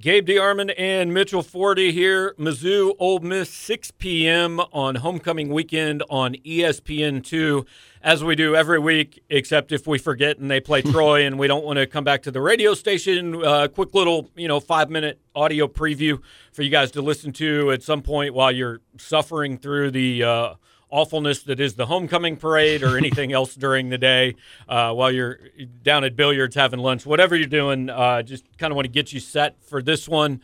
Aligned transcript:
Gabe 0.00 0.26
DeArmond 0.26 0.72
and 0.78 1.12
Mitchell 1.12 1.42
Forty 1.42 1.92
here. 1.92 2.34
Mizzou, 2.38 2.94
Ole 2.98 3.20
Miss, 3.20 3.50
6 3.50 3.90
p.m. 3.98 4.58
on 4.72 4.96
homecoming 4.96 5.50
weekend 5.50 6.02
on 6.08 6.34
ESPN2, 6.36 7.66
as 8.02 8.24
we 8.24 8.34
do 8.34 8.56
every 8.56 8.78
week, 8.78 9.22
except 9.28 9.70
if 9.70 9.86
we 9.86 9.98
forget 9.98 10.38
and 10.38 10.50
they 10.50 10.60
play 10.60 10.80
Troy 10.92 11.26
and 11.26 11.38
we 11.38 11.46
don't 11.46 11.64
want 11.64 11.78
to 11.78 11.86
come 11.86 12.04
back 12.04 12.22
to 12.22 12.30
the 12.30 12.40
radio 12.40 12.72
station. 12.72 13.44
Uh, 13.44 13.68
quick 13.68 13.92
little, 13.94 14.30
you 14.34 14.48
know, 14.48 14.60
five 14.60 14.88
minute 14.88 15.20
audio 15.34 15.68
preview 15.68 16.20
for 16.52 16.62
you 16.62 16.70
guys 16.70 16.90
to 16.92 17.02
listen 17.02 17.30
to 17.34 17.70
at 17.70 17.82
some 17.82 18.00
point 18.00 18.32
while 18.32 18.50
you're 18.50 18.80
suffering 18.96 19.58
through 19.58 19.90
the. 19.90 20.24
Uh, 20.24 20.54
awfulness 20.92 21.42
that 21.44 21.58
is 21.58 21.74
the 21.74 21.86
homecoming 21.86 22.36
parade 22.36 22.82
or 22.84 22.96
anything 22.96 23.32
else 23.32 23.54
during 23.56 23.88
the 23.88 23.98
day 23.98 24.36
uh, 24.68 24.92
while 24.92 25.10
you're 25.10 25.40
down 25.82 26.04
at 26.04 26.14
billiards 26.14 26.54
having 26.54 26.78
lunch, 26.78 27.04
whatever 27.04 27.34
you're 27.34 27.46
doing. 27.46 27.90
Uh, 27.90 28.22
just 28.22 28.44
kind 28.58 28.70
of 28.70 28.76
want 28.76 28.84
to 28.84 28.92
get 28.92 29.12
you 29.12 29.18
set 29.18 29.60
for 29.64 29.82
this 29.82 30.08
one. 30.08 30.40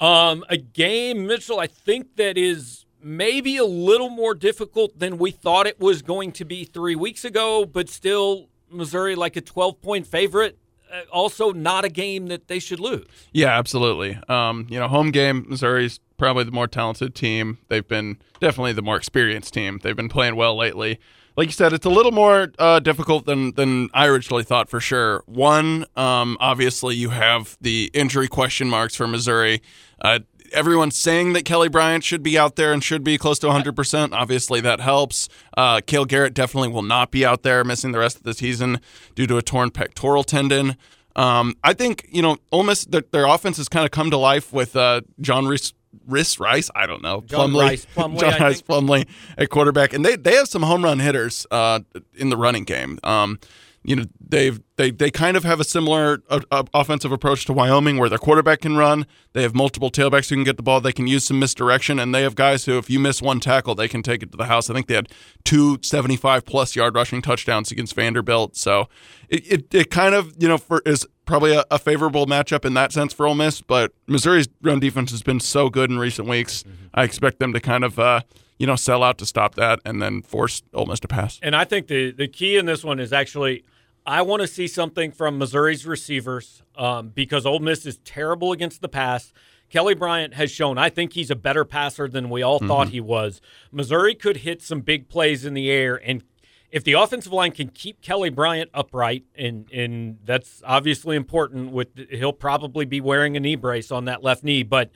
Um, 0.00 0.44
a 0.48 0.56
game, 0.56 1.26
Mitchell, 1.26 1.60
I 1.60 1.66
think 1.66 2.16
that 2.16 2.38
is 2.38 2.86
maybe 3.02 3.56
a 3.56 3.64
little 3.64 4.08
more 4.08 4.34
difficult 4.34 4.98
than 4.98 5.18
we 5.18 5.30
thought 5.30 5.66
it 5.66 5.78
was 5.78 6.02
going 6.02 6.32
to 6.32 6.44
be 6.44 6.64
three 6.64 6.96
weeks 6.96 7.24
ago, 7.24 7.64
but 7.66 7.88
still 7.88 8.48
Missouri 8.70 9.14
like 9.14 9.36
a 9.36 9.40
12 9.40 9.80
point 9.80 10.06
favorite. 10.06 10.58
Uh, 10.92 11.02
also, 11.10 11.52
not 11.52 11.84
a 11.84 11.88
game 11.88 12.26
that 12.26 12.48
they 12.48 12.58
should 12.58 12.78
lose. 12.78 13.06
Yeah, 13.32 13.56
absolutely. 13.58 14.18
Um, 14.28 14.66
you 14.68 14.78
know, 14.78 14.88
home 14.88 15.10
game, 15.10 15.46
Missouri's 15.48 16.00
probably 16.22 16.44
the 16.44 16.52
more 16.52 16.68
talented 16.68 17.16
team. 17.16 17.58
They've 17.66 17.86
been 17.86 18.16
definitely 18.38 18.74
the 18.74 18.82
more 18.82 18.96
experienced 18.96 19.54
team. 19.54 19.80
They've 19.82 19.96
been 19.96 20.08
playing 20.08 20.36
well 20.36 20.56
lately. 20.56 21.00
Like 21.36 21.46
you 21.46 21.52
said, 21.52 21.72
it's 21.72 21.84
a 21.84 21.90
little 21.90 22.12
more 22.12 22.52
uh, 22.60 22.78
difficult 22.78 23.26
than 23.26 23.54
than 23.54 23.88
I 23.92 24.06
originally 24.06 24.44
thought 24.44 24.68
for 24.70 24.78
sure. 24.78 25.24
One, 25.26 25.84
um, 25.96 26.36
obviously, 26.38 26.94
you 26.94 27.10
have 27.10 27.58
the 27.60 27.90
injury 27.92 28.28
question 28.28 28.70
marks 28.70 28.94
for 28.94 29.08
Missouri. 29.08 29.62
Uh, 30.00 30.20
everyone's 30.52 30.96
saying 30.96 31.32
that 31.32 31.44
Kelly 31.44 31.68
Bryant 31.68 32.04
should 32.04 32.22
be 32.22 32.38
out 32.38 32.54
there 32.54 32.72
and 32.72 32.84
should 32.84 33.02
be 33.02 33.18
close 33.18 33.40
to 33.40 33.48
100%. 33.48 34.12
Obviously, 34.12 34.60
that 34.60 34.78
helps. 34.78 35.28
Uh, 35.56 35.80
Garrett 35.80 36.34
definitely 36.34 36.68
will 36.68 36.82
not 36.82 37.10
be 37.10 37.26
out 37.26 37.42
there, 37.42 37.64
missing 37.64 37.90
the 37.90 37.98
rest 37.98 38.18
of 38.18 38.22
the 38.22 38.34
season 38.34 38.80
due 39.16 39.26
to 39.26 39.38
a 39.38 39.42
torn 39.42 39.72
pectoral 39.72 40.22
tendon. 40.22 40.76
Um, 41.16 41.56
I 41.64 41.72
think, 41.72 42.06
you 42.12 42.22
know, 42.22 42.36
Ole 42.52 42.62
Miss, 42.62 42.84
their, 42.84 43.02
their 43.10 43.26
offense 43.26 43.56
has 43.56 43.68
kind 43.68 43.84
of 43.84 43.90
come 43.90 44.10
to 44.10 44.16
life 44.16 44.52
with 44.52 44.76
uh, 44.76 45.00
John 45.20 45.46
Rhys. 45.46 45.72
Riss 46.08 46.40
Rice, 46.40 46.70
I 46.74 46.86
don't 46.86 47.02
know. 47.02 47.22
John 47.26 47.50
Plumlee, 47.50 47.60
Rice 47.60 47.86
Plumlee, 47.94 48.20
John 48.20 48.40
Rice. 48.40 48.62
Plumlee 48.62 49.08
at 49.38 49.50
quarterback, 49.50 49.92
and 49.92 50.04
they 50.04 50.16
they 50.16 50.34
have 50.34 50.48
some 50.48 50.62
home 50.62 50.84
run 50.84 50.98
hitters 50.98 51.46
uh, 51.50 51.80
in 52.14 52.30
the 52.30 52.36
running 52.36 52.64
game. 52.64 52.98
Um, 53.02 53.38
you 53.84 53.96
know 53.96 54.04
they've 54.20 54.60
they 54.76 54.90
they 54.90 55.10
kind 55.10 55.36
of 55.36 55.44
have 55.44 55.58
a 55.58 55.64
similar 55.64 56.22
uh, 56.30 56.40
uh, 56.50 56.62
offensive 56.72 57.10
approach 57.10 57.44
to 57.46 57.52
Wyoming, 57.52 57.98
where 57.98 58.08
their 58.08 58.18
quarterback 58.18 58.60
can 58.60 58.76
run. 58.76 59.06
They 59.32 59.42
have 59.42 59.54
multiple 59.54 59.90
tailbacks 59.90 60.28
who 60.28 60.36
can 60.36 60.44
get 60.44 60.56
the 60.56 60.62
ball. 60.62 60.80
They 60.80 60.92
can 60.92 61.06
use 61.06 61.24
some 61.24 61.38
misdirection, 61.38 61.98
and 61.98 62.14
they 62.14 62.22
have 62.22 62.34
guys 62.34 62.64
who, 62.64 62.78
if 62.78 62.88
you 62.88 63.00
miss 63.00 63.20
one 63.20 63.40
tackle, 63.40 63.74
they 63.74 63.88
can 63.88 64.02
take 64.02 64.22
it 64.22 64.30
to 64.32 64.38
the 64.38 64.44
house. 64.44 64.70
I 64.70 64.74
think 64.74 64.86
they 64.86 64.94
had 64.94 65.08
two 65.44 65.78
seventy-five 65.82 66.44
plus 66.44 66.76
yard 66.76 66.94
rushing 66.94 67.22
touchdowns 67.22 67.72
against 67.72 67.94
Vanderbilt. 67.94 68.56
So 68.56 68.88
it 69.28 69.52
it, 69.52 69.74
it 69.74 69.90
kind 69.90 70.14
of 70.14 70.34
you 70.38 70.48
know 70.48 70.58
for 70.58 70.80
is 70.86 71.06
probably 71.24 71.54
a, 71.54 71.64
a 71.70 71.78
favorable 71.78 72.26
matchup 72.26 72.64
in 72.64 72.74
that 72.74 72.92
sense 72.92 73.12
for 73.12 73.26
Ole 73.26 73.34
Miss. 73.34 73.60
But 73.60 73.92
Missouri's 74.06 74.48
run 74.60 74.80
defense 74.80 75.10
has 75.10 75.22
been 75.22 75.40
so 75.40 75.68
good 75.68 75.90
in 75.90 75.98
recent 75.98 76.28
weeks. 76.28 76.64
I 76.94 77.04
expect 77.04 77.38
them 77.38 77.52
to 77.52 77.60
kind 77.60 77.84
of. 77.84 77.98
Uh, 77.98 78.20
you 78.58 78.66
know, 78.66 78.76
sell 78.76 79.02
out 79.02 79.18
to 79.18 79.26
stop 79.26 79.56
that, 79.56 79.80
and 79.84 80.00
then 80.00 80.22
force 80.22 80.62
Ole 80.72 80.86
Miss 80.86 81.00
to 81.00 81.08
pass. 81.08 81.40
And 81.42 81.56
I 81.56 81.64
think 81.64 81.88
the 81.88 82.12
the 82.12 82.28
key 82.28 82.56
in 82.56 82.64
this 82.64 82.84
one 82.84 83.00
is 83.00 83.12
actually 83.12 83.64
I 84.06 84.22
want 84.22 84.42
to 84.42 84.48
see 84.48 84.66
something 84.66 85.12
from 85.12 85.38
Missouri's 85.38 85.86
receivers 85.86 86.62
um, 86.76 87.08
because 87.08 87.46
Ole 87.46 87.60
Miss 87.60 87.86
is 87.86 87.98
terrible 88.04 88.52
against 88.52 88.80
the 88.80 88.88
pass. 88.88 89.32
Kelly 89.70 89.94
Bryant 89.94 90.34
has 90.34 90.50
shown 90.50 90.76
I 90.76 90.90
think 90.90 91.12
he's 91.14 91.30
a 91.30 91.36
better 91.36 91.64
passer 91.64 92.06
than 92.08 92.28
we 92.28 92.42
all 92.42 92.58
thought 92.58 92.88
he 92.90 93.00
was. 93.00 93.40
Missouri 93.70 94.14
could 94.14 94.38
hit 94.38 94.60
some 94.60 94.80
big 94.80 95.08
plays 95.08 95.44
in 95.44 95.54
the 95.54 95.70
air 95.70 96.00
and 96.04 96.22
if 96.72 96.82
the 96.82 96.94
offensive 96.94 97.32
line 97.32 97.52
can 97.52 97.68
keep 97.68 98.00
Kelly 98.00 98.30
Bryant 98.30 98.70
upright 98.74 99.24
and 99.36 99.70
and 99.70 100.18
that's 100.24 100.62
obviously 100.66 101.14
important 101.14 101.70
with 101.70 101.88
he'll 102.10 102.32
probably 102.32 102.84
be 102.84 103.00
wearing 103.00 103.36
a 103.36 103.40
knee 103.40 103.56
brace 103.56 103.92
on 103.92 104.06
that 104.06 104.24
left 104.24 104.42
knee 104.42 104.62
but 104.62 104.90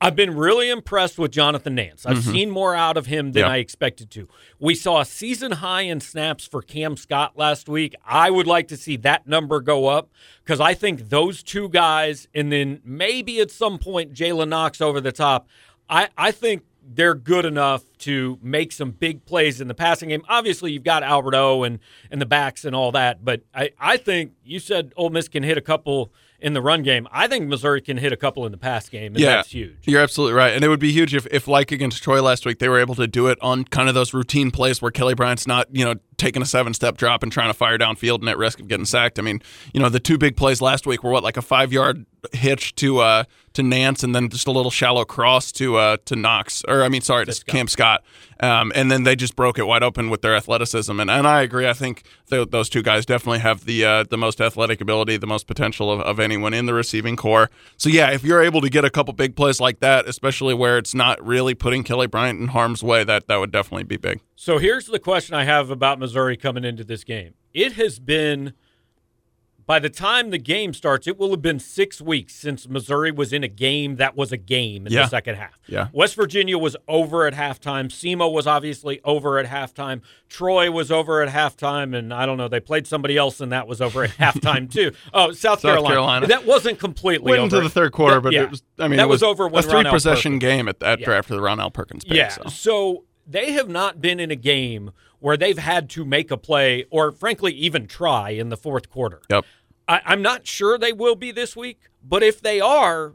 I've 0.00 0.16
been 0.16 0.34
really 0.34 0.68
impressed 0.68 1.16
with 1.16 1.30
Jonathan 1.30 1.76
Nance. 1.76 2.04
I've 2.04 2.16
mm-hmm. 2.18 2.32
seen 2.32 2.50
more 2.50 2.74
out 2.74 2.96
of 2.96 3.06
him 3.06 3.30
than 3.30 3.42
Yeah. 3.44 3.50
I 3.50 3.58
expected 3.58 4.10
to. 4.10 4.28
We 4.58 4.74
saw 4.74 5.00
a 5.00 5.04
season 5.04 5.52
high 5.52 5.82
in 5.82 6.00
snaps 6.00 6.44
for 6.44 6.60
Cam 6.60 6.96
Scott 6.96 7.34
last 7.36 7.68
week. 7.68 7.94
I 8.04 8.28
would 8.28 8.48
like 8.48 8.66
to 8.68 8.76
see 8.76 8.96
that 8.96 9.28
number 9.28 9.60
go 9.60 9.86
up 9.86 10.10
because 10.42 10.58
I 10.58 10.74
think 10.74 11.08
those 11.08 11.44
two 11.44 11.68
guys, 11.68 12.26
and 12.34 12.50
then 12.50 12.80
maybe 12.84 13.38
at 13.40 13.52
some 13.52 13.78
point 13.78 14.12
Jalen 14.12 14.48
Knox 14.48 14.80
over 14.80 15.00
the 15.00 15.12
top. 15.12 15.48
I, 15.88 16.08
I 16.18 16.32
think 16.32 16.64
they're 16.82 17.14
good 17.14 17.44
enough 17.44 17.84
to 18.02 18.38
make 18.42 18.72
some 18.72 18.90
big 18.90 19.24
plays 19.24 19.60
in 19.60 19.68
the 19.68 19.74
passing 19.74 20.10
game. 20.10 20.22
Obviously, 20.28 20.72
you've 20.72 20.84
got 20.84 21.02
Albert 21.02 21.34
O 21.34 21.62
and, 21.64 21.78
and 22.10 22.20
the 22.20 22.26
backs 22.26 22.64
and 22.64 22.74
all 22.76 22.92
that, 22.92 23.24
but 23.24 23.42
I, 23.54 23.70
I 23.78 23.96
think 23.96 24.32
you 24.44 24.58
said 24.58 24.92
Ole 24.96 25.10
Miss 25.10 25.28
can 25.28 25.42
hit 25.42 25.58
a 25.58 25.62
couple 25.62 26.12
in 26.42 26.54
the 26.54 26.60
run 26.60 26.82
game. 26.82 27.06
I 27.12 27.28
think 27.28 27.46
Missouri 27.46 27.80
can 27.80 27.96
hit 27.96 28.12
a 28.12 28.16
couple 28.16 28.44
in 28.44 28.52
the 28.52 28.58
pass 28.58 28.88
game, 28.88 29.14
and 29.14 29.24
that's 29.24 29.52
huge. 29.52 29.76
You're 29.84 30.02
absolutely 30.02 30.34
right. 30.34 30.52
And 30.52 30.64
it 30.64 30.68
would 30.68 30.80
be 30.80 30.90
huge 30.90 31.14
if, 31.14 31.26
if, 31.30 31.46
like 31.46 31.70
against 31.70 32.02
Troy 32.02 32.20
last 32.20 32.44
week, 32.44 32.58
they 32.58 32.68
were 32.68 32.80
able 32.80 32.96
to 32.96 33.06
do 33.06 33.28
it 33.28 33.38
on 33.40 33.64
kind 33.64 33.88
of 33.88 33.94
those 33.94 34.12
routine 34.12 34.50
plays 34.50 34.82
where 34.82 34.90
Kelly 34.90 35.14
Bryant's 35.14 35.46
not, 35.46 35.68
you 35.70 35.84
know, 35.84 35.94
taking 36.16 36.42
a 36.42 36.46
seven 36.46 36.74
step 36.74 36.96
drop 36.96 37.22
and 37.22 37.30
trying 37.30 37.48
to 37.48 37.54
fire 37.54 37.78
downfield 37.78 38.20
and 38.20 38.28
at 38.28 38.38
risk 38.38 38.60
of 38.60 38.68
getting 38.68 38.84
sacked. 38.84 39.18
I 39.18 39.22
mean, 39.22 39.40
you 39.72 39.80
know, 39.80 39.88
the 39.88 40.00
two 40.00 40.18
big 40.18 40.36
plays 40.36 40.60
last 40.60 40.86
week 40.86 41.04
were 41.04 41.10
what, 41.10 41.22
like 41.22 41.36
a 41.36 41.42
five 41.42 41.72
yard 41.72 42.06
hitch 42.32 42.74
to 42.76 43.00
uh 43.00 43.24
to 43.52 43.64
Nance 43.64 44.04
and 44.04 44.14
then 44.14 44.28
just 44.28 44.46
a 44.46 44.52
little 44.52 44.70
shallow 44.70 45.04
cross 45.04 45.50
to 45.52 45.76
uh 45.76 45.96
to 46.04 46.14
Knox 46.14 46.62
or 46.68 46.84
I 46.84 46.88
mean 46.88 47.00
sorry 47.00 47.26
to 47.26 47.44
Cam 47.46 47.66
Scott. 47.66 47.91
Um, 48.40 48.72
and 48.74 48.90
then 48.90 49.04
they 49.04 49.14
just 49.14 49.36
broke 49.36 49.58
it 49.58 49.64
wide 49.64 49.82
open 49.82 50.10
with 50.10 50.22
their 50.22 50.34
athleticism. 50.34 50.98
And 50.98 51.10
and 51.10 51.26
I 51.26 51.42
agree. 51.42 51.68
I 51.68 51.72
think 51.72 52.02
th- 52.28 52.50
those 52.50 52.68
two 52.68 52.82
guys 52.82 53.06
definitely 53.06 53.38
have 53.40 53.64
the 53.64 53.84
uh, 53.84 54.04
the 54.08 54.18
most 54.18 54.40
athletic 54.40 54.80
ability, 54.80 55.16
the 55.16 55.26
most 55.26 55.46
potential 55.46 55.90
of, 55.92 56.00
of 56.00 56.18
anyone 56.18 56.52
in 56.54 56.66
the 56.66 56.74
receiving 56.74 57.16
corps. 57.16 57.50
So 57.76 57.88
yeah, 57.88 58.10
if 58.10 58.24
you're 58.24 58.42
able 58.42 58.60
to 58.60 58.68
get 58.68 58.84
a 58.84 58.90
couple 58.90 59.12
big 59.14 59.36
plays 59.36 59.60
like 59.60 59.80
that, 59.80 60.08
especially 60.08 60.54
where 60.54 60.78
it's 60.78 60.94
not 60.94 61.24
really 61.24 61.54
putting 61.54 61.84
Kelly 61.84 62.06
Bryant 62.06 62.40
in 62.40 62.48
harm's 62.48 62.82
way, 62.82 63.04
that 63.04 63.28
that 63.28 63.36
would 63.36 63.52
definitely 63.52 63.84
be 63.84 63.96
big. 63.96 64.20
So 64.34 64.58
here's 64.58 64.86
the 64.86 64.98
question 64.98 65.34
I 65.36 65.44
have 65.44 65.70
about 65.70 66.00
Missouri 66.00 66.36
coming 66.36 66.64
into 66.64 66.82
this 66.84 67.04
game. 67.04 67.34
It 67.54 67.74
has 67.74 67.98
been, 68.00 68.54
by 69.72 69.78
the 69.78 69.88
time 69.88 70.28
the 70.28 70.36
game 70.36 70.74
starts, 70.74 71.06
it 71.06 71.18
will 71.18 71.30
have 71.30 71.40
been 71.40 71.58
six 71.58 71.98
weeks 71.98 72.34
since 72.34 72.68
Missouri 72.68 73.10
was 73.10 73.32
in 73.32 73.42
a 73.42 73.48
game 73.48 73.96
that 73.96 74.14
was 74.14 74.30
a 74.30 74.36
game 74.36 74.86
in 74.86 74.92
Yeah. 74.92 75.04
the 75.04 75.08
second 75.08 75.36
half. 75.36 75.58
Yeah. 75.66 75.88
West 75.94 76.14
Virginia 76.14 76.58
was 76.58 76.76
over 76.88 77.26
at 77.26 77.32
halftime. 77.32 77.86
SEMO 77.90 78.30
was 78.30 78.46
obviously 78.46 79.00
over 79.02 79.38
at 79.38 79.46
halftime. 79.46 80.02
Troy 80.28 80.70
was 80.70 80.92
over 80.92 81.22
at 81.22 81.32
halftime. 81.32 81.96
And 81.96 82.12
I 82.12 82.26
don't 82.26 82.36
know, 82.36 82.48
they 82.48 82.60
played 82.60 82.86
somebody 82.86 83.16
else 83.16 83.40
and 83.40 83.50
that 83.50 83.66
was 83.66 83.80
over 83.80 84.04
at 84.04 84.10
halftime 84.18 84.70
too. 84.70 84.92
Oh, 85.14 85.32
South, 85.32 85.62
Carolina. 85.62 85.94
Carolina. 85.94 86.26
That 86.26 86.44
wasn't 86.44 86.78
completely 86.78 87.30
Went 87.30 87.40
over. 87.40 87.56
into 87.56 87.60
the 87.66 87.70
third 87.70 87.92
quarter, 87.92 88.16
That- 88.16 88.20
but 88.20 88.32
yeah. 88.34 88.42
it 88.42 88.50
was. 88.50 88.62
I 88.78 88.88
mean, 88.88 88.98
that 88.98 89.04
it 89.04 89.08
was, 89.08 89.22
over 89.22 89.48
when 89.48 89.64
a 89.64 89.66
three 89.66 89.84
possession 89.84 90.38
game 90.38 90.68
at, 90.68 90.82
at 90.82 91.00
Yeah. 91.00 91.12
after 91.12 91.34
the 91.34 91.40
Ronnell 91.40 91.72
Perkins 91.72 92.04
pick. 92.04 92.12
Yeah. 92.14 92.28
So. 92.28 92.42
So. 92.50 93.04
they 93.26 93.52
have 93.52 93.68
not 93.70 94.00
been 94.02 94.18
in 94.20 94.30
a 94.32 94.36
game 94.36 94.90
where 95.20 95.36
they've 95.36 95.56
had 95.58 95.88
to 95.88 96.04
make 96.04 96.32
a 96.32 96.36
play 96.36 96.84
or, 96.90 97.12
frankly, 97.12 97.52
even 97.52 97.86
try 97.86 98.30
in 98.30 98.48
the 98.48 98.56
fourth 98.56 98.90
quarter. 98.90 99.22
Yep. 99.30 99.44
I, 99.88 100.00
I'm 100.04 100.22
not 100.22 100.46
sure 100.46 100.78
they 100.78 100.92
will 100.92 101.16
be 101.16 101.32
this 101.32 101.56
week, 101.56 101.80
but 102.02 102.22
if 102.22 102.40
they 102.40 102.60
are, 102.60 103.14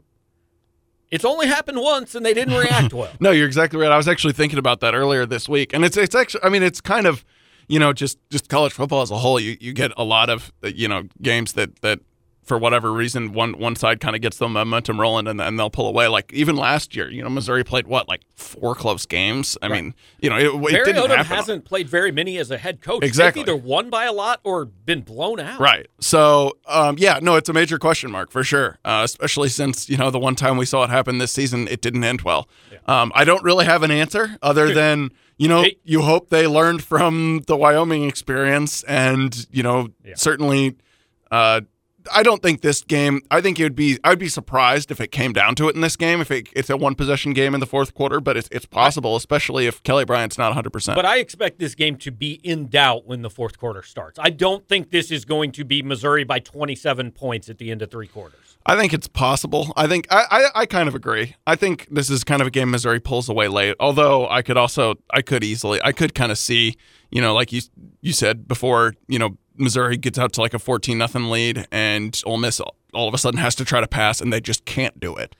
it's 1.10 1.24
only 1.24 1.46
happened 1.46 1.80
once 1.80 2.14
and 2.14 2.24
they 2.24 2.34
didn't 2.34 2.54
react 2.54 2.92
well. 2.92 3.10
No, 3.20 3.30
you're 3.30 3.46
exactly 3.46 3.78
right. 3.80 3.90
I 3.90 3.96
was 3.96 4.08
actually 4.08 4.34
thinking 4.34 4.58
about 4.58 4.80
that 4.80 4.94
earlier 4.94 5.24
this 5.26 5.48
week, 5.48 5.72
and 5.72 5.84
it's 5.84 5.96
it's 5.96 6.14
actually. 6.14 6.44
I 6.44 6.48
mean, 6.50 6.62
it's 6.62 6.80
kind 6.80 7.06
of, 7.06 7.24
you 7.66 7.78
know, 7.78 7.92
just 7.92 8.18
just 8.30 8.48
college 8.48 8.72
football 8.72 9.02
as 9.02 9.10
a 9.10 9.18
whole. 9.18 9.40
You 9.40 9.56
you 9.60 9.72
get 9.72 9.92
a 9.96 10.04
lot 10.04 10.28
of 10.28 10.52
you 10.62 10.88
know 10.88 11.04
games 11.22 11.54
that 11.54 11.80
that 11.80 12.00
for 12.48 12.58
whatever 12.58 12.92
reason 12.92 13.32
one 13.32 13.58
one 13.58 13.76
side 13.76 14.00
kind 14.00 14.16
of 14.16 14.22
gets 14.22 14.38
the 14.38 14.48
momentum 14.48 15.00
rolling 15.00 15.26
and 15.28 15.40
and 15.40 15.58
they'll 15.58 15.70
pull 15.70 15.86
away. 15.86 16.08
Like 16.08 16.32
even 16.32 16.56
last 16.56 16.96
year, 16.96 17.08
you 17.10 17.22
know, 17.22 17.28
Missouri 17.28 17.62
played 17.62 17.86
what 17.86 18.08
like 18.08 18.22
four 18.34 18.74
close 18.74 19.06
games. 19.06 19.56
I 19.62 19.68
mean, 19.68 19.94
you 20.20 20.30
know, 20.30 20.36
it, 20.38 20.46
it 20.46 20.72
Barry 20.72 20.84
didn't 20.92 21.04
Odom 21.04 21.16
happen. 21.16 21.26
hasn't 21.36 21.64
played 21.64 21.88
very 21.88 22.10
many 22.10 22.38
as 22.38 22.50
a 22.50 22.58
head 22.58 22.80
coach. 22.80 23.04
Exactly. 23.04 23.42
They've 23.42 23.54
either 23.54 23.62
won 23.62 23.90
by 23.90 24.06
a 24.06 24.12
lot 24.12 24.40
or 24.42 24.64
been 24.64 25.02
blown 25.02 25.38
out. 25.38 25.60
Right. 25.60 25.86
So, 26.00 26.56
um, 26.66 26.96
yeah, 26.98 27.18
no, 27.22 27.36
it's 27.36 27.48
a 27.48 27.52
major 27.52 27.78
question 27.78 28.10
mark 28.10 28.30
for 28.32 28.42
sure. 28.42 28.78
Uh, 28.84 29.02
especially 29.04 29.50
since 29.50 29.88
you 29.88 29.96
know 29.96 30.10
the 30.10 30.18
one 30.18 30.34
time 30.34 30.56
we 30.56 30.64
saw 30.64 30.82
it 30.84 30.90
happen 30.90 31.18
this 31.18 31.32
season, 31.32 31.68
it 31.68 31.82
didn't 31.82 32.02
end 32.02 32.22
well. 32.22 32.48
Um, 32.86 33.12
I 33.14 33.24
don't 33.24 33.42
really 33.44 33.66
have 33.66 33.82
an 33.82 33.90
answer 33.90 34.38
other 34.40 34.72
than 34.80 35.10
you 35.36 35.46
know 35.48 35.62
Hey. 35.62 35.76
you 35.84 36.00
hope 36.02 36.30
they 36.30 36.46
learned 36.46 36.82
from 36.82 37.42
the 37.46 37.56
Wyoming 37.56 38.04
experience, 38.04 38.82
and 38.84 39.46
you 39.50 39.62
know 39.62 39.88
Yeah. 40.04 40.14
certainly. 40.16 40.76
Uh, 41.30 41.60
I 42.12 42.22
don't 42.22 42.42
think 42.42 42.60
this 42.60 42.82
game. 42.82 43.22
I 43.30 43.40
think 43.40 43.58
it 43.58 43.62
would 43.64 43.76
be. 43.76 43.98
I'd 44.04 44.18
be 44.18 44.28
surprised 44.28 44.90
if 44.90 45.00
it 45.00 45.08
came 45.08 45.32
down 45.32 45.54
to 45.56 45.68
it 45.68 45.74
in 45.74 45.80
this 45.80 45.96
game. 45.96 46.20
If 46.20 46.30
it, 46.30 46.48
it's 46.54 46.70
a 46.70 46.76
one 46.76 46.94
possession 46.94 47.32
game 47.32 47.54
in 47.54 47.60
the 47.60 47.66
fourth 47.66 47.94
quarter, 47.94 48.20
but 48.20 48.36
it's 48.36 48.48
it's 48.52 48.66
possible, 48.66 49.16
especially 49.16 49.66
if 49.66 49.82
Kelly 49.82 50.04
Bryant's 50.04 50.38
not 50.38 50.48
100. 50.48 50.70
percent 50.70 50.96
But 50.96 51.06
I 51.06 51.18
expect 51.18 51.58
this 51.58 51.74
game 51.74 51.96
to 51.98 52.10
be 52.10 52.40
in 52.42 52.68
doubt 52.68 53.06
when 53.06 53.22
the 53.22 53.30
fourth 53.30 53.58
quarter 53.58 53.82
starts. 53.82 54.18
I 54.20 54.30
don't 54.30 54.66
think 54.68 54.90
this 54.90 55.10
is 55.10 55.24
going 55.24 55.52
to 55.52 55.64
be 55.64 55.82
Missouri 55.82 56.24
by 56.24 56.38
27 56.38 57.12
points 57.12 57.48
at 57.48 57.58
the 57.58 57.70
end 57.70 57.82
of 57.82 57.90
three 57.90 58.08
quarters. 58.08 58.48
I 58.66 58.76
think 58.76 58.92
it's 58.92 59.08
possible. 59.08 59.72
I 59.76 59.86
think 59.86 60.06
I, 60.10 60.24
I, 60.30 60.60
I 60.62 60.66
kind 60.66 60.88
of 60.88 60.94
agree. 60.94 61.36
I 61.46 61.56
think 61.56 61.88
this 61.90 62.10
is 62.10 62.22
kind 62.22 62.42
of 62.42 62.48
a 62.48 62.50
game 62.50 62.70
Missouri 62.70 63.00
pulls 63.00 63.28
away 63.28 63.48
late. 63.48 63.74
Although 63.80 64.28
I 64.28 64.42
could 64.42 64.58
also 64.58 64.96
I 65.10 65.22
could 65.22 65.42
easily 65.42 65.80
I 65.82 65.92
could 65.92 66.14
kind 66.14 66.30
of 66.30 66.38
see 66.38 66.76
you 67.10 67.22
know 67.22 67.34
like 67.34 67.50
you 67.50 67.62
you 68.02 68.12
said 68.12 68.46
before 68.46 68.94
you 69.06 69.18
know 69.18 69.38
Missouri 69.58 69.96
gets 69.96 70.18
out 70.18 70.32
to 70.34 70.40
like 70.40 70.54
a 70.54 70.58
fourteen 70.58 70.98
nothing 70.98 71.30
lead 71.30 71.66
and 71.70 72.20
Ole 72.24 72.38
Miss 72.38 72.60
all 72.94 73.08
of 73.08 73.14
a 73.14 73.18
sudden 73.18 73.38
has 73.38 73.54
to 73.56 73.64
try 73.64 73.80
to 73.80 73.88
pass 73.88 74.20
and 74.20 74.32
they 74.32 74.40
just 74.40 74.64
can't 74.64 74.98
do 74.98 75.16
it. 75.16 75.36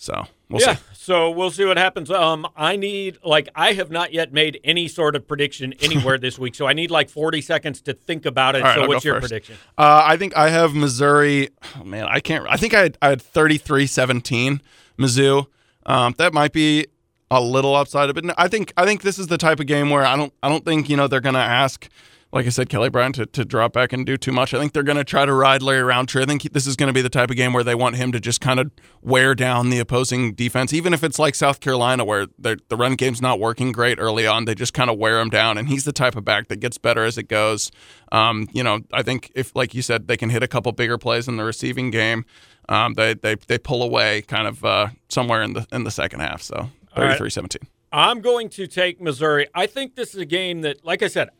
So 0.00 0.26
we'll 0.48 0.60
yeah, 0.60 0.76
see. 0.76 0.82
so 0.92 1.30
we'll 1.30 1.50
see 1.50 1.64
what 1.64 1.76
happens. 1.76 2.08
Um, 2.08 2.46
I 2.56 2.76
need 2.76 3.18
like 3.24 3.48
I 3.56 3.72
have 3.72 3.90
not 3.90 4.12
yet 4.12 4.32
made 4.32 4.60
any 4.62 4.86
sort 4.86 5.16
of 5.16 5.26
prediction 5.26 5.74
anywhere 5.80 6.18
this 6.18 6.38
week, 6.38 6.54
so 6.54 6.68
I 6.68 6.72
need 6.72 6.90
like 6.90 7.10
forty 7.10 7.40
seconds 7.40 7.80
to 7.82 7.94
think 7.94 8.24
about 8.24 8.54
it. 8.54 8.62
Right, 8.62 8.76
so 8.76 8.82
I'll 8.82 8.88
what's 8.88 9.04
your 9.04 9.16
first. 9.16 9.28
prediction? 9.28 9.56
Uh, 9.76 10.04
I 10.04 10.16
think 10.16 10.36
I 10.36 10.50
have 10.50 10.72
Missouri. 10.72 11.48
Oh, 11.76 11.82
man, 11.82 12.06
I 12.08 12.20
can't. 12.20 12.46
I 12.48 12.56
think 12.56 12.74
I 12.74 12.82
had, 12.82 12.98
I 13.02 13.08
had 13.08 13.20
33-17 13.20 14.60
Mizzou. 14.98 15.46
Um, 15.84 16.14
that 16.18 16.32
might 16.32 16.52
be 16.52 16.86
a 17.30 17.40
little 17.40 17.74
upside, 17.74 18.08
of 18.08 18.16
it. 18.16 18.24
I 18.38 18.46
think 18.46 18.72
I 18.76 18.84
think 18.84 19.02
this 19.02 19.18
is 19.18 19.26
the 19.26 19.38
type 19.38 19.58
of 19.58 19.66
game 19.66 19.90
where 19.90 20.04
I 20.04 20.16
don't 20.16 20.32
I 20.42 20.48
don't 20.48 20.64
think 20.64 20.88
you 20.88 20.96
know 20.96 21.08
they're 21.08 21.20
going 21.20 21.34
to 21.34 21.40
ask. 21.40 21.88
Like 22.30 22.44
I 22.44 22.50
said, 22.50 22.68
Kelly 22.68 22.90
Bryant 22.90 23.14
to, 23.14 23.24
to 23.24 23.44
drop 23.44 23.72
back 23.72 23.94
and 23.94 24.04
do 24.04 24.18
too 24.18 24.32
much. 24.32 24.52
I 24.52 24.58
think 24.58 24.74
they're 24.74 24.82
going 24.82 24.98
to 24.98 25.04
try 25.04 25.24
to 25.24 25.32
ride 25.32 25.62
Larry 25.62 25.82
Rountree. 25.82 26.22
I 26.22 26.26
think 26.26 26.42
this 26.52 26.66
is 26.66 26.76
going 26.76 26.88
to 26.88 26.92
be 26.92 27.00
the 27.00 27.08
type 27.08 27.30
of 27.30 27.36
game 27.36 27.54
where 27.54 27.64
they 27.64 27.74
want 27.74 27.96
him 27.96 28.12
to 28.12 28.20
just 28.20 28.42
kind 28.42 28.60
of 28.60 28.70
wear 29.00 29.34
down 29.34 29.70
the 29.70 29.78
opposing 29.78 30.34
defense, 30.34 30.74
even 30.74 30.92
if 30.92 31.02
it's 31.02 31.18
like 31.18 31.34
South 31.34 31.60
Carolina, 31.60 32.04
where 32.04 32.26
the 32.38 32.58
the 32.68 32.76
run 32.76 32.96
game's 32.96 33.22
not 33.22 33.40
working 33.40 33.72
great 33.72 33.98
early 33.98 34.26
on. 34.26 34.44
They 34.44 34.54
just 34.54 34.74
kind 34.74 34.90
of 34.90 34.98
wear 34.98 35.20
him 35.20 35.30
down, 35.30 35.56
and 35.56 35.68
he's 35.68 35.84
the 35.84 35.92
type 35.92 36.16
of 36.16 36.24
back 36.24 36.48
that 36.48 36.56
gets 36.56 36.76
better 36.76 37.04
as 37.04 37.16
it 37.16 37.28
goes. 37.28 37.70
Um, 38.12 38.48
you 38.52 38.62
know, 38.62 38.80
I 38.92 39.02
think 39.02 39.32
if, 39.34 39.56
like 39.56 39.74
you 39.74 39.80
said, 39.80 40.06
they 40.06 40.18
can 40.18 40.28
hit 40.28 40.42
a 40.42 40.48
couple 40.48 40.70
bigger 40.72 40.98
plays 40.98 41.28
in 41.28 41.38
the 41.38 41.44
receiving 41.44 41.90
game, 41.90 42.26
um, 42.68 42.92
they, 42.92 43.14
they 43.14 43.36
they 43.36 43.56
pull 43.58 43.82
away 43.82 44.20
kind 44.22 44.46
of 44.46 44.64
uh, 44.64 44.88
somewhere 45.08 45.42
in 45.42 45.54
the 45.54 45.66
in 45.72 45.84
the 45.84 45.90
second 45.90 46.20
half. 46.20 46.42
So 46.42 46.68
All 46.94 47.04
right. 47.04 47.18
33-17. 47.18 47.56
I'm 47.90 48.20
going 48.20 48.50
to 48.50 48.66
take 48.66 49.00
Missouri. 49.00 49.46
I 49.54 49.66
think 49.66 49.94
this 49.94 50.14
is 50.14 50.20
a 50.20 50.26
game 50.26 50.60
that, 50.60 50.84
like 50.84 51.02
I 51.02 51.08
said, 51.08 51.30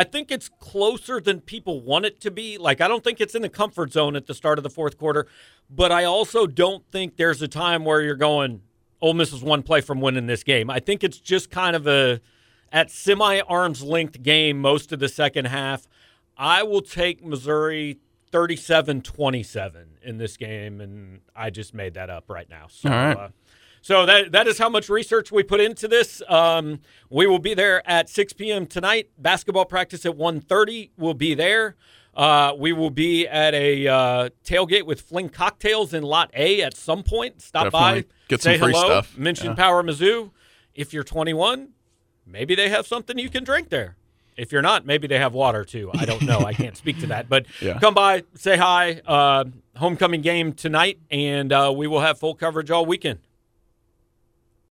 I, 0.00 0.04
think 0.04 0.30
it's 0.30 0.48
closer 0.48 1.20
than 1.20 1.40
people 1.40 1.80
want 1.80 2.04
it 2.04 2.20
to 2.20 2.30
be. 2.30 2.58
Like, 2.58 2.80
I 2.80 2.88
don't 2.88 3.04
think 3.04 3.20
it's 3.20 3.34
in 3.34 3.42
the 3.42 3.48
comfort 3.48 3.92
zone 3.92 4.16
at 4.16 4.26
the 4.26 4.34
start 4.34 4.58
of 4.58 4.62
the 4.62 4.70
fourth 4.70 4.98
quarter, 4.98 5.26
but 5.70 5.92
I 5.92 6.04
also 6.04 6.46
don't 6.46 6.84
think 6.90 7.16
there's 7.16 7.42
a 7.42 7.48
time 7.48 7.84
where 7.84 8.00
you're 8.00 8.16
going, 8.16 8.62
Ole 9.00 9.14
Miss 9.14 9.32
is 9.32 9.42
one 9.42 9.62
play 9.62 9.80
from 9.80 10.00
winning 10.00 10.26
this 10.26 10.42
game. 10.42 10.70
I 10.70 10.80
think 10.80 11.04
it's 11.04 11.18
just 11.18 11.50
kind 11.50 11.76
of 11.76 11.86
a 11.86 12.20
at 12.72 12.90
semi 12.90 13.40
arm's 13.40 13.82
length 13.82 14.22
game 14.22 14.60
most 14.60 14.92
of 14.92 14.98
the 14.98 15.08
second 15.08 15.46
half. 15.46 15.86
I 16.36 16.62
will 16.62 16.82
take 16.82 17.24
Missouri 17.24 17.98
37 18.30 19.02
27 19.02 19.86
in 20.02 20.18
this 20.18 20.36
game, 20.36 20.80
and 20.80 21.20
I 21.34 21.50
just 21.50 21.74
made 21.74 21.94
that 21.94 22.10
up 22.10 22.24
right 22.28 22.48
now. 22.48 22.66
So, 22.68 22.88
All 22.88 22.94
right. 22.94 23.16
uh, 23.16 23.28
so 23.82 24.06
that 24.06 24.32
that 24.32 24.46
is 24.46 24.58
how 24.58 24.68
much 24.68 24.88
research 24.88 25.30
we 25.32 25.42
put 25.42 25.60
into 25.60 25.88
this. 25.88 26.22
Um, 26.28 26.80
we 27.10 27.26
will 27.26 27.38
be 27.38 27.54
there 27.54 27.88
at 27.88 28.08
6 28.08 28.32
p.m. 28.34 28.66
tonight. 28.66 29.10
Basketball 29.18 29.64
practice 29.64 30.04
at 30.06 30.16
1.30. 30.16 30.90
We'll 30.96 31.14
be 31.14 31.34
there. 31.34 31.76
Uh, 32.14 32.52
we 32.58 32.72
will 32.72 32.90
be 32.90 33.28
at 33.28 33.54
a 33.54 33.86
uh, 33.86 34.28
tailgate 34.44 34.84
with 34.84 35.00
Fling 35.00 35.28
Cocktails 35.28 35.94
in 35.94 36.02
Lot 36.02 36.30
A 36.34 36.62
at 36.62 36.76
some 36.76 37.02
point. 37.04 37.40
Stop 37.40 37.70
by, 37.72 38.04
Get 38.26 38.42
say 38.42 38.54
some 38.58 38.64
free 38.66 38.72
hello, 38.74 38.86
stuff. 38.86 39.16
mention 39.16 39.46
Yeah. 39.48 39.54
Power 39.54 39.82
Mizzou. 39.84 40.32
If 40.74 40.92
you're 40.92 41.04
21, 41.04 41.68
maybe 42.26 42.54
they 42.56 42.68
have 42.70 42.86
something 42.86 43.18
you 43.18 43.30
can 43.30 43.44
drink 43.44 43.68
there. 43.68 43.96
If 44.36 44.52
you're 44.52 44.62
not, 44.62 44.86
maybe 44.86 45.06
they 45.08 45.18
have 45.18 45.32
water 45.32 45.64
too. 45.64 45.90
I 45.94 46.04
don't 46.04 46.22
know. 46.22 46.38
I 46.40 46.52
can't 46.52 46.76
speak 46.76 47.00
to 47.00 47.06
that. 47.08 47.28
But 47.28 47.46
Yeah. 47.60 47.78
come 47.80 47.94
by, 47.94 48.22
say 48.34 48.56
hi. 48.56 49.00
Uh, 49.06 49.44
homecoming 49.76 50.20
game 50.20 50.52
tonight, 50.52 50.98
and 51.10 51.52
uh, 51.52 51.72
we 51.74 51.86
will 51.88 52.00
have 52.00 52.18
full 52.18 52.34
coverage 52.34 52.70
all 52.70 52.86
weekend. 52.86 53.18